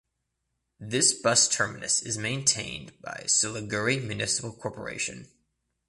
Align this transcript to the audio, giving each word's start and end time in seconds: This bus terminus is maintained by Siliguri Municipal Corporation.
This 0.79 1.13
bus 1.13 1.47
terminus 1.47 2.01
is 2.01 2.17
maintained 2.17 2.99
by 3.03 3.25
Siliguri 3.27 4.03
Municipal 4.03 4.51
Corporation. 4.51 5.27